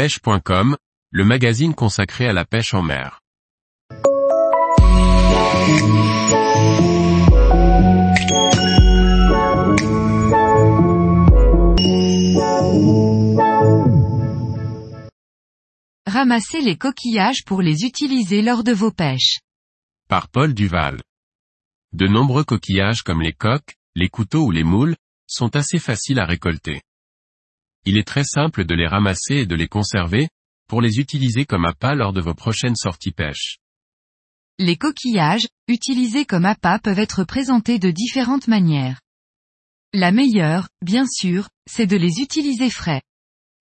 [0.00, 0.78] pêche.com,
[1.10, 3.20] le magazine consacré à la pêche en mer.
[16.06, 19.40] Ramassez les coquillages pour les utiliser lors de vos pêches.
[20.08, 21.02] Par Paul Duval.
[21.92, 24.96] De nombreux coquillages comme les coques, les couteaux ou les moules,
[25.26, 26.80] sont assez faciles à récolter.
[27.86, 30.28] Il est très simple de les ramasser et de les conserver,
[30.68, 33.58] pour les utiliser comme appât lors de vos prochaines sorties pêche.
[34.58, 39.00] Les coquillages, utilisés comme appât peuvent être présentés de différentes manières.
[39.94, 43.02] La meilleure, bien sûr, c'est de les utiliser frais.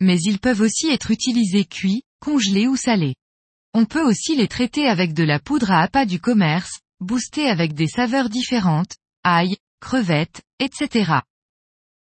[0.01, 3.15] Mais ils peuvent aussi être utilisés cuits, congelés ou salés.
[3.73, 7.73] On peut aussi les traiter avec de la poudre à appât du commerce, boostés avec
[7.73, 11.19] des saveurs différentes, ail, crevettes, etc.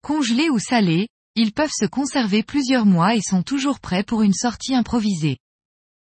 [0.03, 4.33] Congelés ou salés, ils peuvent se conserver plusieurs mois et sont toujours prêts pour une
[4.33, 5.39] sortie improvisée.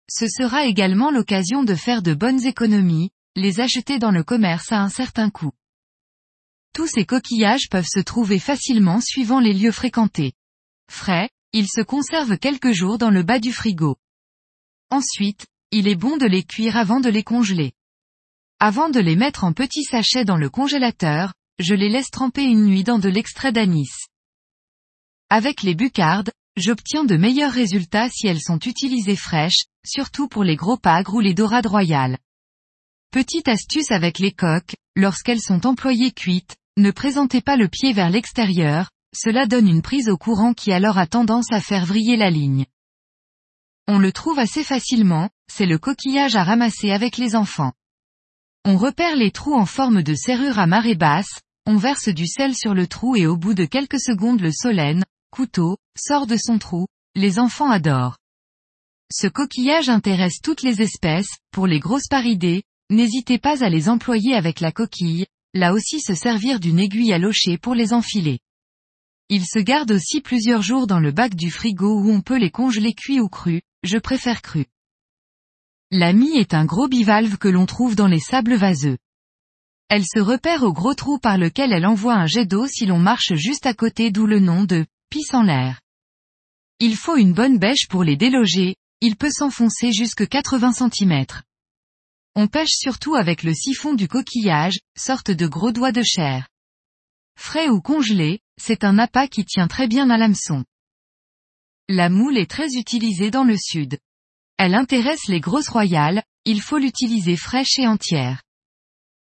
[0.10, 4.82] Ce sera également l'occasion de faire de bonnes économies, les acheter dans le commerce à
[4.82, 5.52] un certain coût.
[6.74, 10.34] Tous ces coquillages peuvent se trouver facilement suivant les lieux fréquentés.
[10.90, 13.98] Frais, ils se conservent quelques jours dans le bas du frigo.
[14.90, 17.74] Ensuite, il est bon de les cuire avant de les congeler.
[18.60, 22.66] Avant de les mettre en petits sachets dans le congélateur, je les laisse tremper une
[22.66, 23.92] nuit dans de l'extrait d'anis.
[25.32, 30.56] Avec les bucardes, j'obtiens de meilleurs résultats si elles sont utilisées fraîches, surtout pour les
[30.56, 32.18] gros pagres ou les dorades royales.
[33.12, 38.10] Petite astuce avec les coques, lorsqu'elles sont employées cuites, ne présentez pas le pied vers
[38.10, 42.32] l'extérieur, cela donne une prise au courant qui alors a tendance à faire vriller la
[42.32, 42.66] ligne.
[43.88, 47.74] On le trouve assez facilement, c'est le coquillage à ramasser avec les enfants.
[48.66, 52.56] On repère les trous en forme de serrure à marée basse, on verse du sel
[52.56, 56.60] sur le trou et au bout de quelques secondes le solène, couteau, sort de son
[56.60, 58.18] trou, les enfants adorent.
[59.12, 64.36] Ce coquillage intéresse toutes les espèces, pour les grosses paridées, n'hésitez pas à les employer
[64.36, 68.40] avec la coquille, là aussi se servir d'une aiguille à locher pour les enfiler.
[69.30, 72.52] Ils se gardent aussi plusieurs jours dans le bac du frigo où on peut les
[72.52, 74.66] congeler cuits ou crus, je préfère crus.
[75.92, 78.98] La mie est un gros bivalve que l'on trouve dans les sables vaseux.
[79.88, 83.00] Elle se repère au gros trou par lequel elle envoie un jet d'eau si l'on
[83.00, 84.86] marche juste à côté d'où le nom de
[85.34, 85.80] en l'air.
[86.80, 91.26] Il faut une bonne bêche pour les déloger, il peut s'enfoncer jusque 80 cm.
[92.36, 96.48] On pêche surtout avec le siphon du coquillage, sorte de gros doigt de chair.
[97.38, 100.64] Frais ou congelé, c'est un appât qui tient très bien à l'hameçon.
[101.88, 103.98] La moule est très utilisée dans le sud.
[104.58, 108.44] Elle intéresse les grosses royales, il faut l'utiliser fraîche et entière.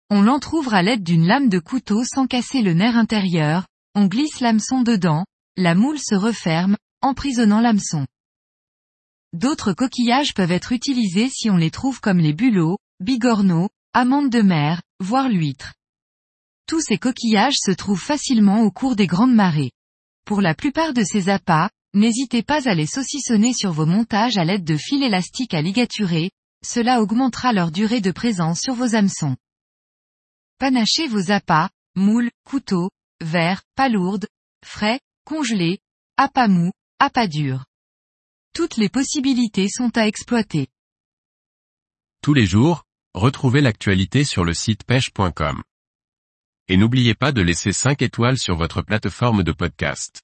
[0.10, 4.40] On l'entr'ouvre à l'aide d'une lame de couteau sans casser le nerf intérieur, on glisse
[4.40, 5.26] l'hameçon dedans,
[5.58, 8.08] la moule se referme, emprisonnant l'hameçon.
[9.34, 14.42] D'autres coquillages peuvent être utilisés si on les trouve comme les bulots, bigorneaux, amandes de
[14.42, 15.74] mer, voire l'huître.
[16.68, 19.72] Tous ces coquillages se trouvent facilement au cours des grandes marées.
[20.26, 24.46] Pour la plupart de ces appâts, n'hésitez pas à les saucissonner sur vos montages à
[24.46, 26.32] l'aide de fils élastiques à ligaturer,
[26.66, 29.36] cela augmentera leur durée de présence sur vos hameçons.
[30.60, 32.90] Panachez vos appâts, moules, couteaux,
[33.22, 34.28] verres, palourdes,
[34.66, 35.80] frais, congelés,
[36.18, 37.66] appâts mous, appâts durs.
[38.54, 40.68] Toutes les possibilités sont à exploiter.
[42.22, 45.64] Tous les jours, retrouvez l'actualité sur le site pêche.com.
[46.68, 50.22] Et n'oubliez pas de laisser 5 étoiles sur votre plateforme de podcast.